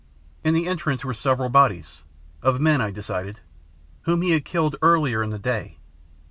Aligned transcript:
In 0.43 0.55
the 0.55 0.65
entrance 0.67 1.05
were 1.05 1.13
several 1.13 1.49
bodies 1.49 2.03
of 2.41 2.59
men, 2.59 2.81
I 2.81 2.89
decided, 2.89 3.39
whom 4.05 4.23
he 4.23 4.31
had 4.31 4.43
killed 4.45 4.75
earlier 4.81 5.21
in 5.21 5.29
the 5.29 5.37
day. 5.37 5.77